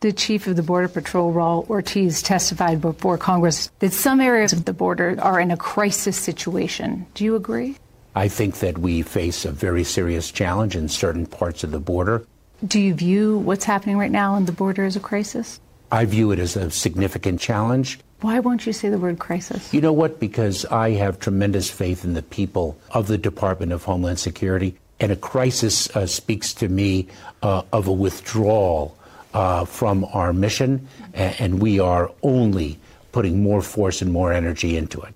The 0.00 0.12
chief 0.12 0.46
of 0.46 0.54
the 0.54 0.62
Border 0.62 0.86
Patrol, 0.86 1.32
Raul 1.32 1.68
Ortiz, 1.68 2.22
testified 2.22 2.80
before 2.80 3.18
Congress 3.18 3.68
that 3.80 3.92
some 3.92 4.20
areas 4.20 4.52
of 4.52 4.64
the 4.64 4.72
border 4.72 5.16
are 5.20 5.40
in 5.40 5.50
a 5.50 5.56
crisis 5.56 6.16
situation. 6.16 7.04
Do 7.14 7.24
you 7.24 7.34
agree? 7.34 7.76
I 8.14 8.28
think 8.28 8.60
that 8.60 8.78
we 8.78 9.02
face 9.02 9.44
a 9.44 9.50
very 9.50 9.82
serious 9.82 10.30
challenge 10.30 10.76
in 10.76 10.88
certain 10.88 11.26
parts 11.26 11.64
of 11.64 11.72
the 11.72 11.80
border. 11.80 12.24
Do 12.64 12.78
you 12.78 12.94
view 12.94 13.38
what's 13.38 13.64
happening 13.64 13.98
right 13.98 14.12
now 14.12 14.34
on 14.34 14.44
the 14.44 14.52
border 14.52 14.84
as 14.84 14.94
a 14.94 15.00
crisis? 15.00 15.58
I 15.90 16.04
view 16.04 16.30
it 16.30 16.38
as 16.38 16.54
a 16.54 16.70
significant 16.70 17.40
challenge. 17.40 17.98
Why 18.20 18.38
won't 18.38 18.66
you 18.66 18.72
say 18.72 18.90
the 18.90 18.98
word 18.98 19.18
crisis? 19.18 19.74
You 19.74 19.80
know 19.80 19.92
what? 19.92 20.20
Because 20.20 20.64
I 20.66 20.90
have 20.90 21.18
tremendous 21.18 21.70
faith 21.70 22.04
in 22.04 22.14
the 22.14 22.22
people 22.22 22.78
of 22.92 23.08
the 23.08 23.18
Department 23.18 23.72
of 23.72 23.82
Homeland 23.82 24.20
Security. 24.20 24.76
And 25.00 25.12
a 25.12 25.16
crisis 25.16 25.94
uh, 25.96 26.06
speaks 26.06 26.52
to 26.54 26.68
me 26.68 27.06
uh, 27.42 27.62
of 27.72 27.86
a 27.86 27.92
withdrawal 27.92 28.97
uh, 29.34 29.64
from 29.64 30.04
our 30.12 30.32
mission, 30.32 30.88
and 31.14 31.60
we 31.60 31.80
are 31.80 32.10
only 32.22 32.78
putting 33.12 33.42
more 33.42 33.62
force 33.62 34.02
and 34.02 34.12
more 34.12 34.32
energy 34.32 34.76
into 34.76 35.00
it. 35.00 35.14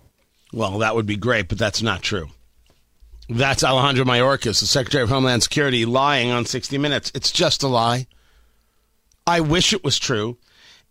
Well, 0.53 0.79
that 0.79 0.95
would 0.95 1.07
be 1.07 1.17
great, 1.17 1.49
but 1.49 1.59
that's 1.59 1.83
not 1.83 2.03
true. 2.03 2.29
That's 3.29 3.65
Alejandro 3.65 4.05
Mayorkas, 4.05 4.61
the 4.61 4.67
Secretary 4.67 5.03
of 5.03 5.09
Homeland 5.09 5.43
Security, 5.43 5.87
lying 5.87 6.31
on 6.31 6.45
60 6.45 6.77
Minutes. 6.79 7.11
It's 7.15 7.33
just 7.33 7.63
a 7.63 7.69
lie. 7.69 8.07
I 9.27 9.41
wish 9.41 9.73
it 9.73 9.85
was 9.85 9.99
true. 9.99 10.37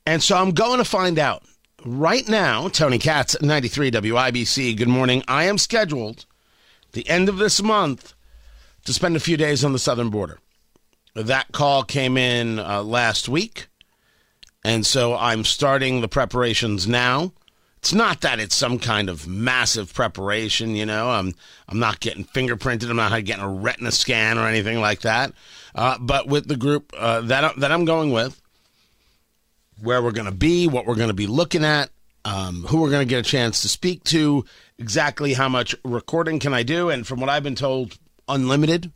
And 0.06 0.24
so 0.24 0.38
I'm 0.38 0.52
going 0.52 0.80
to 0.80 0.86
find 0.86 1.20
out. 1.20 1.44
Right 1.84 2.28
now, 2.28 2.68
Tony 2.68 3.00
Katz, 3.00 3.40
93 3.42 3.92
WIBC, 3.92 4.78
good 4.78 4.88
morning. 4.88 5.24
I 5.28 5.46
am 5.46 5.58
scheduled 5.58 6.26
the 6.94 7.08
end 7.10 7.28
of 7.28 7.38
this 7.38 7.62
month 7.62 8.14
to 8.86 8.94
spend 8.94 9.16
a 9.16 9.20
few 9.20 9.38
days 9.38 9.64
on 9.64 9.74
the 9.74 9.80
southern 9.80 10.10
border. 10.10 10.40
That 11.14 11.52
call 11.52 11.84
came 11.84 12.18
in 12.18 12.58
uh, 12.60 12.84
last 12.84 13.28
week, 13.28 13.68
and 14.64 14.86
so 14.86 15.16
I'm 15.16 15.44
starting 15.44 16.00
the 16.00 16.08
preparations 16.08 16.88
now. 16.88 17.34
It's 17.80 17.94
not 17.94 18.22
that 18.22 18.40
it's 18.40 18.56
some 18.56 18.80
kind 18.80 19.10
of 19.10 19.28
massive 19.28 19.94
preparation, 19.94 20.76
you 20.76 20.86
know. 20.86 21.10
I'm 21.10 21.34
I'm 21.68 21.80
not 21.80 22.00
getting 22.00 22.24
fingerprinted. 22.24 22.90
I'm 22.90 22.96
not 22.96 23.26
getting 23.26 23.44
a 23.44 23.50
retina 23.50 23.92
scan 23.92 24.38
or 24.38 24.48
anything 24.48 24.80
like 24.80 25.02
that. 25.02 25.34
Uh, 25.76 25.98
but 26.00 26.28
with 26.28 26.48
the 26.48 26.56
group 26.56 26.94
uh, 26.98 27.22
that 27.22 27.58
that 27.58 27.72
I'm 27.72 27.86
going 27.86 28.12
with, 28.12 28.42
where 29.82 30.02
we're 30.02 30.12
going 30.12 30.26
to 30.26 30.32
be, 30.32 30.68
what 30.68 30.86
we're 30.86 30.96
going 30.96 31.10
to 31.10 31.14
be 31.14 31.28
looking 31.28 31.66
at, 31.66 31.90
um, 32.24 32.64
who 32.70 32.80
we're 32.80 32.92
going 32.92 33.06
to 33.06 33.10
get 33.10 33.26
a 33.26 33.30
chance 33.30 33.64
to 33.64 33.68
speak 33.68 34.04
to, 34.06 34.46
exactly 34.78 35.34
how 35.34 35.50
much 35.50 35.76
recording 35.84 36.40
can 36.40 36.54
I 36.54 36.64
do, 36.64 36.90
and 36.90 37.06
from 37.06 37.20
what 37.20 37.30
I've 37.30 37.44
been 37.44 37.56
told, 37.56 37.98
unlimited 38.30 38.94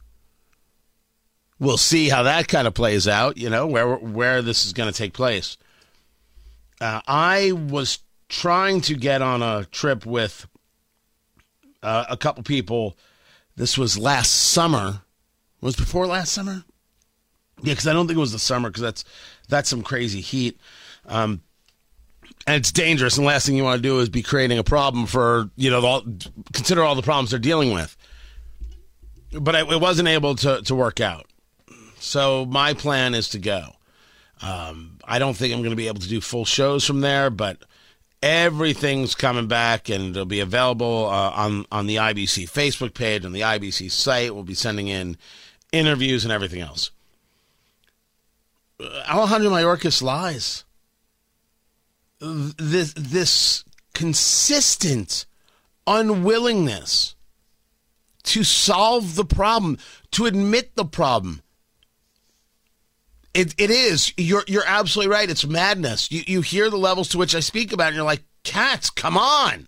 we'll 1.60 1.78
see 1.78 2.10
how 2.10 2.24
that 2.24 2.48
kind 2.48 2.68
of 2.68 2.74
plays 2.74 3.08
out. 3.08 3.38
You 3.38 3.50
know 3.50 3.68
where 3.68 3.96
where 3.96 4.42
this 4.42 4.66
is 4.66 4.74
going 4.74 4.92
to 4.92 4.98
take 4.98 5.14
place. 5.14 5.58
Uh, 6.82 7.02
I 7.08 7.52
was 7.54 8.00
trying 8.28 8.82
to 8.82 8.96
get 8.96 9.22
on 9.22 9.42
a 9.42 9.66
trip 9.66 10.06
with 10.06 10.48
uh, 11.82 12.06
a 12.10 12.18
couple 12.18 12.44
people. 12.44 12.98
This 13.56 13.78
was 13.78 13.98
last 13.98 14.32
summer. 14.32 15.02
Was 15.62 15.76
before 15.76 16.06
last 16.06 16.34
summer? 16.34 16.64
Yeah, 17.62 17.74
because 17.74 17.88
I 17.88 17.94
don't 17.94 18.08
think 18.08 18.18
it 18.18 18.20
was 18.20 18.34
the 18.34 18.40
summer 18.40 18.70
because 18.70 18.84
that's 18.84 19.06
that's 19.48 19.70
some 19.70 19.82
crazy 19.82 20.22
heat. 20.22 20.60
Um, 21.06 21.42
and 22.46 22.58
it's 22.58 22.72
dangerous. 22.72 23.18
And 23.18 23.26
the 23.26 23.28
last 23.28 23.46
thing 23.46 23.56
you 23.56 23.64
want 23.64 23.82
to 23.82 23.88
do 23.88 24.00
is 24.00 24.10
be 24.10 24.22
creating 24.22 24.58
a 24.58 24.64
problem 24.64 25.06
for 25.06 25.50
you 25.56 25.72
know 25.72 25.84
all, 25.86 26.04
consider 26.54 26.84
all 26.84 26.96
the 26.96 27.02
problems 27.02 27.32
they're 27.32 27.40
dealing 27.40 27.72
with. 27.74 27.96
But 29.32 29.56
I, 29.56 29.62
it 29.62 29.82
wasn't 29.82 30.10
able 30.10 30.36
to 30.36 30.62
to 30.62 30.76
work 30.76 31.00
out. 31.00 31.28
So 32.00 32.46
my 32.46 32.74
plan 32.74 33.14
is 33.14 33.30
to 33.30 33.40
go. 33.40 33.76
Um, 34.42 34.98
I 35.06 35.20
don't 35.20 35.36
think 35.36 35.54
I'm 35.54 35.62
going 35.62 35.72
to 35.72 35.76
be 35.76 35.88
able 35.88 36.02
to 36.02 36.10
do 36.10 36.22
full 36.22 36.46
shows 36.46 36.86
from 36.86 37.02
there, 37.02 37.30
but 37.30 37.64
everything's 38.22 39.16
coming 39.16 39.48
back 39.48 39.90
and 39.90 40.10
it'll 40.10 40.26
be 40.26 40.40
available 40.40 41.06
uh, 41.06 41.32
on 41.32 41.66
on 41.72 41.88
the 41.88 41.98
IBC 41.98 42.50
Facebook 42.50 42.94
page 42.94 43.24
and 43.24 43.34
the 43.34 43.42
IBC 43.42 43.92
site. 43.92 44.34
We'll 44.34 44.44
be 44.44 44.54
sending 44.54 44.88
in 44.88 45.18
interviews 45.72 46.26
and 46.26 46.32
everything 46.32 46.62
else. 46.62 46.92
Uh, 48.80 49.04
Alejandro 49.08 49.52
Mayorkas 49.52 50.02
lies. 50.02 50.64
This 52.20 52.94
this 52.94 53.64
consistent 53.94 55.26
unwillingness 55.88 57.16
to 58.24 58.44
solve 58.44 59.16
the 59.16 59.26
problem, 59.26 59.78
to 60.12 60.26
admit 60.26 60.76
the 60.76 60.86
problem, 60.86 61.42
it, 63.36 63.54
it 63.58 63.70
is. 63.70 64.14
You're 64.18 64.46
you're 64.48 64.66
absolutely 64.66 65.12
right. 65.14 65.30
It's 65.30 65.46
madness. 65.46 66.10
You 66.10 66.24
you 66.26 66.42
hear 66.42 66.70
the 66.70 66.78
levels 66.78 67.10
to 67.10 67.18
which 67.18 67.36
I 67.36 67.42
speak 67.42 67.74
about, 67.74 67.88
and 67.88 67.96
you're 67.96 68.06
like, 68.06 68.24
Katz, 68.44 68.90
come 68.90 69.18
on. 69.18 69.68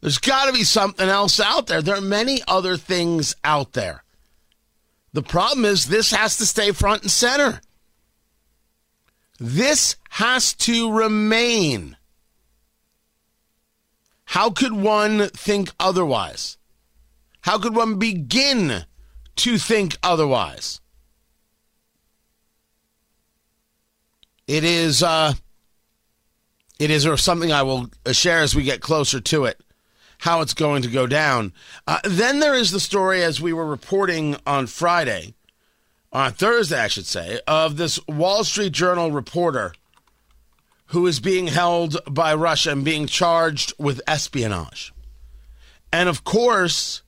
There's 0.00 0.18
got 0.18 0.46
to 0.46 0.52
be 0.52 0.64
something 0.64 1.08
else 1.08 1.40
out 1.40 1.68
there. 1.68 1.80
There 1.80 1.96
are 1.96 2.00
many 2.00 2.40
other 2.46 2.76
things 2.76 3.34
out 3.44 3.72
there. 3.72 4.04
The 5.12 5.22
problem 5.22 5.64
is 5.64 5.86
this 5.86 6.10
has 6.10 6.36
to 6.38 6.46
stay 6.46 6.72
front 6.72 7.02
and 7.02 7.10
center. 7.10 7.60
This 9.40 9.96
has 10.10 10.54
to 10.54 10.92
remain. 10.92 11.96
How 14.24 14.50
could 14.50 14.72
one 14.72 15.28
think 15.28 15.70
otherwise? 15.80 16.58
How 17.42 17.58
could 17.58 17.74
one 17.74 17.98
begin 17.98 18.84
to 19.36 19.58
think 19.58 19.96
otherwise? 20.02 20.80
It 24.48 24.64
is 24.64 25.02
uh, 25.02 25.34
it 26.78 26.90
is 26.90 27.06
something 27.22 27.52
I 27.52 27.62
will 27.62 27.90
share 28.10 28.40
as 28.40 28.56
we 28.56 28.62
get 28.62 28.80
closer 28.80 29.20
to 29.20 29.44
it, 29.44 29.60
how 30.18 30.40
it's 30.40 30.54
going 30.54 30.82
to 30.82 30.88
go 30.88 31.06
down. 31.06 31.52
Uh, 31.86 32.00
then 32.02 32.40
there 32.40 32.54
is 32.54 32.70
the 32.70 32.80
story, 32.80 33.22
as 33.22 33.40
we 33.40 33.52
were 33.52 33.66
reporting 33.66 34.36
on 34.46 34.66
Friday, 34.66 35.34
on 36.12 36.32
Thursday, 36.32 36.80
I 36.80 36.88
should 36.88 37.06
say, 37.06 37.40
of 37.46 37.76
this 37.76 38.00
Wall 38.08 38.42
Street 38.42 38.72
Journal 38.72 39.12
reporter 39.12 39.74
who 40.86 41.06
is 41.06 41.20
being 41.20 41.48
held 41.48 41.98
by 42.10 42.34
Russia 42.34 42.70
and 42.72 42.82
being 42.82 43.06
charged 43.06 43.74
with 43.78 44.00
espionage. 44.06 44.94
And 45.92 46.08
of 46.08 46.24
course, 46.24 47.02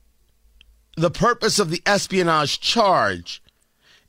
the 0.95 1.09
purpose 1.09 1.57
of 1.57 1.71
the 1.71 1.81
espionage 1.87 2.59
charge 2.59 3.41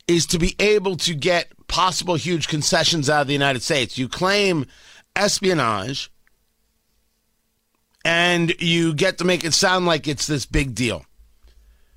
is 0.07 0.27
to 0.27 0.39
be 0.39 0.55
able 0.59 0.97
to 0.97 1.15
get 1.15 1.49
possible 1.73 2.17
huge 2.17 2.49
concessions 2.49 3.09
out 3.09 3.23
of 3.23 3.27
the 3.27 3.33
United 3.33 3.63
States. 3.63 3.97
You 3.97 4.07
claim 4.07 4.67
espionage 5.17 6.11
and 8.05 8.55
you 8.61 8.93
get 8.93 9.17
to 9.19 9.25
make 9.25 9.43
it 9.43 9.55
sound 9.55 9.87
like 9.87 10.07
it's 10.07 10.27
this 10.27 10.45
big 10.45 10.75
deal. 10.75 11.07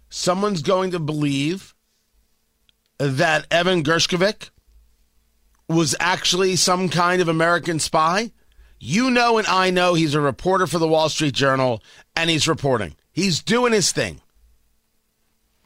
Someone's 0.10 0.62
going 0.62 0.92
to 0.92 1.00
believe 1.00 1.76
that 3.00 3.48
Evan 3.52 3.84
Gershkovich 3.84 4.50
was 5.68 5.94
actually 6.00 6.56
some 6.56 6.88
kind 6.88 7.22
of 7.22 7.28
American 7.28 7.80
spy. 7.80 8.32
You 8.80 9.12
know, 9.12 9.38
and 9.38 9.48
I 9.48 9.72
know 9.72 9.94
he's 9.94 10.16
a 10.16 10.22
reporter 10.22 10.68
for 10.68 10.80
the 10.80 10.88
Wall 10.88 11.10
Street 11.10 11.34
Journal 11.34 11.84
and 12.16 12.30
he's 12.30 12.48
reporting. 12.48 12.96
He's 13.12 13.44
doing 13.44 13.74
his 13.74 13.92
thing. 13.92 14.22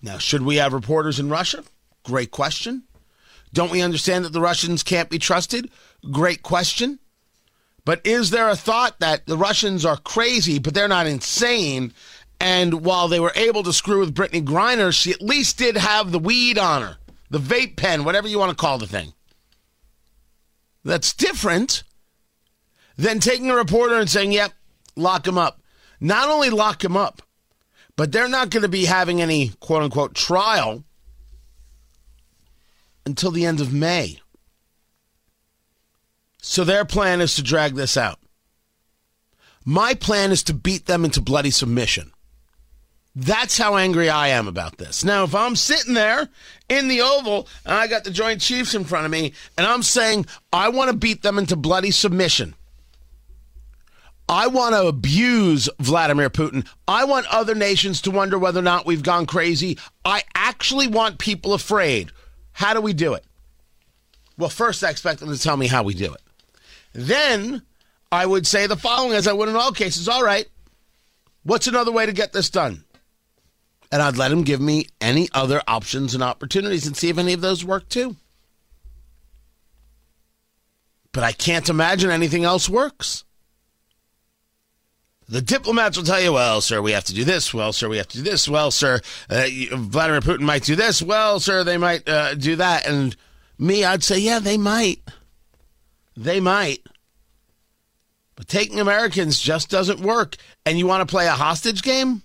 Now, 0.01 0.17
should 0.17 0.41
we 0.41 0.55
have 0.55 0.73
reporters 0.73 1.19
in 1.19 1.29
Russia? 1.29 1.63
Great 2.03 2.31
question. 2.31 2.85
Don't 3.53 3.71
we 3.71 3.81
understand 3.81 4.25
that 4.25 4.33
the 4.33 4.41
Russians 4.41 4.83
can't 4.83 5.09
be 5.09 5.19
trusted? 5.19 5.69
Great 6.11 6.43
question. 6.43 6.99
But 7.85 8.05
is 8.05 8.29
there 8.29 8.49
a 8.49 8.55
thought 8.55 8.99
that 8.99 9.25
the 9.25 9.37
Russians 9.37 9.85
are 9.85 9.97
crazy, 9.97 10.59
but 10.59 10.73
they're 10.73 10.87
not 10.87 11.07
insane? 11.07 11.93
And 12.39 12.85
while 12.85 13.07
they 13.07 13.19
were 13.19 13.33
able 13.35 13.63
to 13.63 13.73
screw 13.73 13.99
with 13.99 14.15
Brittney 14.15 14.43
Griner, 14.43 14.93
she 14.93 15.11
at 15.11 15.21
least 15.21 15.57
did 15.57 15.75
have 15.75 16.11
the 16.11 16.19
weed 16.19 16.57
on 16.57 16.83
her, 16.83 16.97
the 17.29 17.39
vape 17.39 17.75
pen, 17.75 18.03
whatever 18.03 18.27
you 18.27 18.39
want 18.39 18.51
to 18.51 18.55
call 18.55 18.77
the 18.77 18.87
thing. 18.87 19.13
That's 20.83 21.13
different 21.13 21.83
than 22.97 23.19
taking 23.19 23.49
a 23.49 23.55
reporter 23.55 23.95
and 23.95 24.09
saying, 24.09 24.31
yep, 24.31 24.53
lock 24.95 25.27
him 25.27 25.37
up. 25.37 25.61
Not 25.99 26.29
only 26.29 26.49
lock 26.49 26.83
him 26.83 26.95
up, 26.95 27.21
but 27.95 28.11
they're 28.11 28.29
not 28.29 28.49
going 28.49 28.63
to 28.63 28.69
be 28.69 28.85
having 28.85 29.21
any 29.21 29.49
quote 29.59 29.83
unquote 29.83 30.15
trial 30.15 30.85
until 33.09 33.31
the 33.31 33.45
end 33.45 33.59
of 33.59 33.73
May. 33.73 34.19
So 36.41 36.63
their 36.63 36.85
plan 36.85 37.19
is 37.19 37.35
to 37.35 37.43
drag 37.43 37.75
this 37.75 37.97
out. 37.97 38.19
My 39.65 39.93
plan 39.93 40.31
is 40.31 40.43
to 40.43 40.53
beat 40.53 40.85
them 40.85 41.03
into 41.03 41.19
bloody 41.19 41.51
submission. 41.51 42.11
That's 43.15 43.57
how 43.57 43.75
angry 43.75 44.09
I 44.09 44.29
am 44.29 44.47
about 44.47 44.77
this. 44.77 45.03
Now, 45.03 45.23
if 45.23 45.35
I'm 45.35 45.55
sitting 45.55 45.95
there 45.95 46.29
in 46.69 46.87
the 46.87 47.01
Oval 47.01 47.47
and 47.65 47.73
I 47.73 47.87
got 47.87 48.03
the 48.03 48.11
Joint 48.11 48.39
Chiefs 48.39 48.75
in 48.75 48.85
front 48.85 49.05
of 49.05 49.11
me 49.11 49.33
and 49.57 49.67
I'm 49.67 49.83
saying, 49.83 50.27
I 50.53 50.69
want 50.69 50.91
to 50.91 50.95
beat 50.95 51.23
them 51.23 51.37
into 51.37 51.55
bloody 51.55 51.91
submission, 51.91 52.55
I 54.29 54.47
want 54.47 54.75
to 54.75 54.85
abuse 54.85 55.67
Vladimir 55.79 56.29
Putin. 56.29 56.65
I 56.87 57.03
want 57.03 57.25
other 57.27 57.55
nations 57.55 58.01
to 58.01 58.11
wonder 58.11 58.37
whether 58.37 58.59
or 58.59 58.63
not 58.63 58.85
we've 58.85 59.03
gone 59.03 59.25
crazy. 59.25 59.77
I 60.05 60.23
actually 60.35 60.87
want 60.87 61.17
people 61.17 61.53
afraid 61.55 62.11
how 62.59 62.73
do 62.73 62.81
we 62.81 62.91
do 62.91 63.13
it? 63.13 63.23
Well, 64.37 64.49
first 64.49 64.83
I 64.83 64.89
expect 64.89 65.21
them 65.21 65.31
to 65.31 65.41
tell 65.41 65.55
me 65.55 65.67
how 65.67 65.81
we 65.81 65.93
do 65.93 66.13
it. 66.13 66.21
Then 66.91 67.61
I 68.11 68.25
would 68.25 68.45
say 68.45 68.67
the 68.67 68.75
following, 68.75 69.13
as 69.13 69.27
I 69.29 69.33
would 69.33 69.47
in 69.47 69.55
all 69.55 69.71
cases 69.71 70.09
All 70.09 70.25
right, 70.25 70.45
what's 71.43 71.67
another 71.67 71.93
way 71.93 72.05
to 72.05 72.11
get 72.11 72.33
this 72.33 72.49
done? 72.49 72.83
And 73.93 74.01
I'd 74.01 74.17
let 74.17 74.33
him 74.33 74.43
give 74.43 74.59
me 74.59 74.87
any 74.99 75.29
other 75.33 75.61
options 75.69 76.13
and 76.13 76.21
opportunities 76.21 76.85
and 76.85 76.97
see 76.97 77.07
if 77.07 77.17
any 77.17 77.31
of 77.31 77.39
those 77.39 77.63
work 77.63 77.87
too. 77.87 78.17
But 81.13 81.23
I 81.23 81.31
can't 81.31 81.69
imagine 81.69 82.11
anything 82.11 82.43
else 82.43 82.67
works. 82.67 83.23
The 85.29 85.41
diplomats 85.41 85.95
will 85.95 86.05
tell 86.05 86.19
you, 86.19 86.33
well, 86.33 86.59
sir, 86.59 86.81
we 86.81 86.91
have 86.93 87.03
to 87.03 87.13
do 87.13 87.23
this. 87.23 87.53
Well, 87.53 87.71
sir, 87.71 87.87
we 87.87 87.97
have 87.97 88.07
to 88.07 88.17
do 88.17 88.23
this. 88.23 88.49
Well, 88.49 88.71
sir, 88.71 88.99
uh, 89.29 89.45
Vladimir 89.73 90.21
Putin 90.21 90.41
might 90.41 90.63
do 90.63 90.75
this. 90.75 91.03
Well, 91.03 91.39
sir, 91.39 91.63
they 91.63 91.77
might 91.77 92.09
uh, 92.09 92.33
do 92.33 92.55
that. 92.55 92.87
And 92.87 93.15
me, 93.59 93.85
I'd 93.85 94.03
say, 94.03 94.17
yeah, 94.17 94.39
they 94.39 94.57
might. 94.57 95.01
They 96.17 96.39
might. 96.39 96.79
But 98.35 98.47
taking 98.47 98.79
Americans 98.79 99.39
just 99.39 99.69
doesn't 99.69 99.99
work. 99.99 100.35
And 100.65 100.79
you 100.79 100.87
want 100.87 101.07
to 101.07 101.11
play 101.11 101.27
a 101.27 101.31
hostage 101.31 101.83
game? 101.83 102.23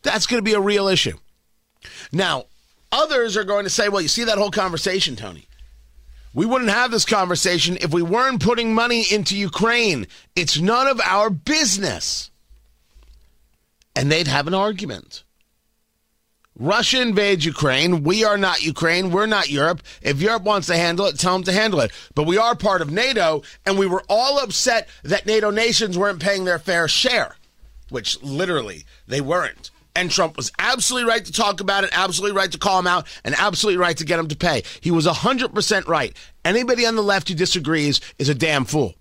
That's 0.00 0.26
going 0.26 0.38
to 0.38 0.44
be 0.44 0.54
a 0.54 0.60
real 0.60 0.88
issue. 0.88 1.18
Now, 2.12 2.46
others 2.90 3.36
are 3.36 3.44
going 3.44 3.64
to 3.64 3.70
say, 3.70 3.90
well, 3.90 4.00
you 4.00 4.08
see 4.08 4.24
that 4.24 4.38
whole 4.38 4.50
conversation, 4.50 5.16
Tony. 5.16 5.46
We 6.34 6.46
wouldn't 6.46 6.70
have 6.70 6.90
this 6.90 7.04
conversation 7.04 7.76
if 7.80 7.92
we 7.92 8.02
weren't 8.02 8.42
putting 8.42 8.74
money 8.74 9.04
into 9.10 9.36
Ukraine. 9.36 10.06
It's 10.34 10.58
none 10.58 10.86
of 10.86 11.00
our 11.00 11.28
business. 11.28 12.30
And 13.94 14.10
they'd 14.10 14.28
have 14.28 14.46
an 14.46 14.54
argument. 14.54 15.24
Russia 16.58 17.00
invades 17.00 17.44
Ukraine. 17.44 18.02
We 18.02 18.24
are 18.24 18.38
not 18.38 18.62
Ukraine. 18.62 19.10
We're 19.10 19.26
not 19.26 19.50
Europe. 19.50 19.82
If 20.00 20.20
Europe 20.20 20.42
wants 20.42 20.66
to 20.68 20.76
handle 20.76 21.06
it, 21.06 21.18
tell 21.18 21.32
them 21.34 21.44
to 21.44 21.52
handle 21.52 21.80
it. 21.80 21.92
But 22.14 22.26
we 22.26 22.38
are 22.38 22.54
part 22.54 22.82
of 22.82 22.90
NATO, 22.90 23.42
and 23.64 23.78
we 23.78 23.86
were 23.86 24.04
all 24.08 24.38
upset 24.38 24.88
that 25.02 25.26
NATO 25.26 25.50
nations 25.50 25.96
weren't 25.96 26.20
paying 26.20 26.44
their 26.44 26.58
fair 26.58 26.88
share, 26.88 27.36
which 27.88 28.22
literally 28.22 28.84
they 29.06 29.20
weren't. 29.20 29.70
And 29.94 30.10
Trump 30.10 30.36
was 30.36 30.50
absolutely 30.58 31.08
right 31.08 31.24
to 31.24 31.32
talk 31.32 31.60
about 31.60 31.84
it, 31.84 31.90
absolutely 31.92 32.36
right 32.36 32.50
to 32.50 32.58
call 32.58 32.78
him 32.78 32.86
out, 32.86 33.06
and 33.24 33.34
absolutely 33.38 33.78
right 33.78 33.96
to 33.96 34.04
get 34.04 34.18
him 34.18 34.28
to 34.28 34.36
pay. 34.36 34.62
He 34.80 34.90
was 34.90 35.06
100% 35.06 35.86
right. 35.86 36.16
Anybody 36.44 36.86
on 36.86 36.96
the 36.96 37.02
left 37.02 37.28
who 37.28 37.34
disagrees 37.34 38.00
is 38.18 38.28
a 38.28 38.34
damn 38.34 38.64
fool. 38.64 38.94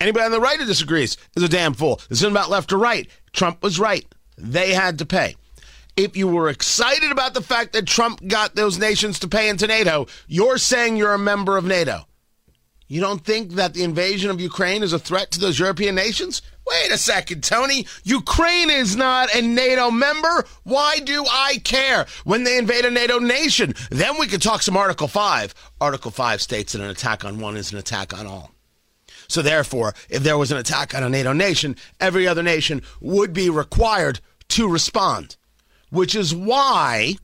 Anybody 0.00 0.26
on 0.26 0.32
the 0.32 0.40
right 0.40 0.58
who 0.58 0.66
disagrees 0.66 1.16
is 1.36 1.42
a 1.44 1.48
damn 1.48 1.74
fool. 1.74 2.00
This 2.08 2.18
isn't 2.18 2.32
about 2.32 2.50
left 2.50 2.72
or 2.72 2.78
right. 2.78 3.08
Trump 3.32 3.62
was 3.62 3.78
right. 3.78 4.04
They 4.36 4.72
had 4.72 4.98
to 4.98 5.06
pay. 5.06 5.36
If 5.96 6.16
you 6.16 6.26
were 6.26 6.48
excited 6.48 7.12
about 7.12 7.34
the 7.34 7.42
fact 7.42 7.74
that 7.74 7.86
Trump 7.86 8.26
got 8.26 8.54
those 8.54 8.78
nations 8.78 9.18
to 9.20 9.28
pay 9.28 9.48
into 9.48 9.66
NATO, 9.66 10.06
you're 10.26 10.58
saying 10.58 10.96
you're 10.96 11.14
a 11.14 11.18
member 11.18 11.56
of 11.56 11.64
NATO. 11.64 12.06
You 12.88 13.00
don't 13.00 13.24
think 13.24 13.52
that 13.52 13.74
the 13.74 13.84
invasion 13.84 14.30
of 14.30 14.40
Ukraine 14.40 14.82
is 14.82 14.92
a 14.92 14.98
threat 14.98 15.30
to 15.30 15.40
those 15.40 15.58
European 15.58 15.94
nations? 15.94 16.42
Wait 16.66 16.92
a 16.92 16.98
second, 16.98 17.42
Tony. 17.42 17.86
Ukraine 18.04 18.70
is 18.70 18.96
not 18.96 19.34
a 19.34 19.42
NATO 19.42 19.90
member. 19.90 20.44
Why 20.62 21.00
do 21.00 21.24
I 21.28 21.60
care 21.64 22.06
when 22.24 22.44
they 22.44 22.56
invade 22.56 22.84
a 22.84 22.90
NATO 22.90 23.18
nation? 23.18 23.74
Then 23.90 24.18
we 24.18 24.28
could 24.28 24.42
talk 24.42 24.62
some 24.62 24.76
Article 24.76 25.08
5. 25.08 25.54
Article 25.80 26.10
5 26.10 26.40
states 26.40 26.72
that 26.72 26.82
an 26.82 26.90
attack 26.90 27.24
on 27.24 27.40
one 27.40 27.56
is 27.56 27.72
an 27.72 27.78
attack 27.78 28.16
on 28.16 28.26
all. 28.26 28.52
So, 29.28 29.42
therefore, 29.42 29.94
if 30.08 30.22
there 30.22 30.38
was 30.38 30.52
an 30.52 30.58
attack 30.58 30.94
on 30.94 31.02
a 31.02 31.08
NATO 31.08 31.32
nation, 31.32 31.76
every 31.98 32.28
other 32.28 32.42
nation 32.42 32.82
would 33.00 33.32
be 33.32 33.48
required 33.50 34.20
to 34.48 34.68
respond, 34.68 35.36
which 35.90 36.14
is 36.14 36.34
why 36.34 37.16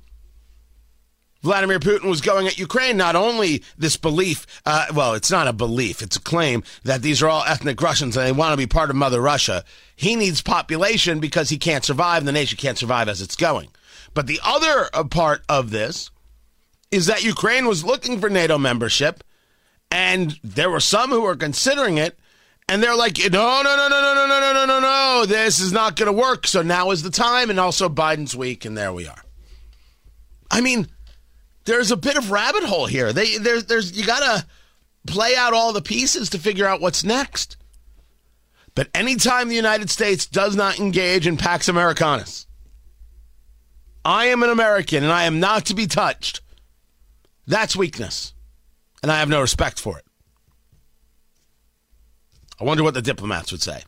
Vladimir 1.42 1.78
Putin 1.78 2.08
was 2.08 2.20
going 2.20 2.46
at 2.48 2.58
Ukraine, 2.58 2.96
not 2.96 3.14
only 3.14 3.62
this 3.76 3.96
belief, 3.96 4.44
uh, 4.66 4.86
well, 4.92 5.14
it's 5.14 5.30
not 5.30 5.46
a 5.46 5.52
belief, 5.52 6.02
it's 6.02 6.16
a 6.16 6.20
claim 6.20 6.64
that 6.82 7.02
these 7.02 7.22
are 7.22 7.28
all 7.28 7.44
ethnic 7.44 7.80
Russians 7.80 8.16
and 8.16 8.26
they 8.26 8.32
want 8.32 8.52
to 8.52 8.56
be 8.56 8.66
part 8.66 8.90
of 8.90 8.96
Mother 8.96 9.20
Russia. 9.20 9.64
He 9.94 10.16
needs 10.16 10.42
population 10.42 11.20
because 11.20 11.48
he 11.48 11.58
can't 11.58 11.84
survive, 11.84 12.18
and 12.18 12.28
the 12.28 12.32
nation 12.32 12.58
can't 12.58 12.78
survive 12.78 13.08
as 13.08 13.20
it's 13.20 13.36
going. 13.36 13.68
But 14.14 14.26
the 14.26 14.40
other 14.44 14.88
uh, 14.92 15.04
part 15.04 15.42
of 15.48 15.70
this 15.70 16.10
is 16.90 17.06
that 17.06 17.24
Ukraine 17.24 17.66
was 17.66 17.84
looking 17.84 18.18
for 18.20 18.28
NATO 18.28 18.58
membership, 18.58 19.22
and 19.90 20.38
there 20.42 20.70
were 20.70 20.80
some 20.80 21.10
who 21.10 21.22
were 21.22 21.36
considering 21.36 21.98
it, 21.98 22.18
and 22.68 22.82
they're 22.82 22.96
like, 22.96 23.16
no, 23.18 23.62
no, 23.62 23.76
no, 23.76 23.88
no, 23.88 23.88
no, 23.88 24.14
no, 24.14 24.26
no, 24.26 24.40
no, 24.40 24.52
no, 24.52 24.66
no, 24.66 24.80
no, 24.80 25.26
this 25.26 25.60
is 25.60 25.72
not 25.72 25.96
going 25.96 26.06
to 26.06 26.12
work. 26.12 26.46
So 26.46 26.62
now 26.62 26.90
is 26.90 27.02
the 27.02 27.10
time, 27.10 27.48
and 27.48 27.60
also 27.60 27.88
Biden's 27.88 28.36
weak, 28.36 28.64
and 28.64 28.76
there 28.76 28.92
we 28.92 29.06
are. 29.06 29.22
I 30.50 30.60
mean, 30.60 30.88
there's 31.68 31.90
a 31.90 31.96
bit 31.96 32.16
of 32.16 32.30
rabbit 32.30 32.64
hole 32.64 32.86
here. 32.86 33.12
They 33.12 33.36
there's 33.36 33.66
there's 33.66 33.96
you 33.96 34.04
gotta 34.04 34.46
play 35.06 35.36
out 35.36 35.52
all 35.52 35.72
the 35.72 35.82
pieces 35.82 36.30
to 36.30 36.38
figure 36.38 36.66
out 36.66 36.80
what's 36.80 37.04
next. 37.04 37.56
But 38.74 38.88
anytime 38.94 39.48
the 39.48 39.56
United 39.56 39.90
States 39.90 40.26
does 40.26 40.56
not 40.56 40.78
engage 40.78 41.26
in 41.26 41.36
Pax 41.36 41.68
Americanus, 41.68 42.46
I 44.04 44.26
am 44.26 44.42
an 44.42 44.50
American 44.50 45.04
and 45.04 45.12
I 45.12 45.24
am 45.24 45.40
not 45.40 45.66
to 45.66 45.74
be 45.74 45.86
touched. 45.86 46.40
That's 47.46 47.76
weakness. 47.76 48.32
And 49.02 49.12
I 49.12 49.18
have 49.18 49.28
no 49.28 49.40
respect 49.40 49.78
for 49.78 49.98
it. 49.98 50.04
I 52.60 52.64
wonder 52.64 52.82
what 52.82 52.94
the 52.94 53.02
diplomats 53.02 53.52
would 53.52 53.62
say. 53.62 53.82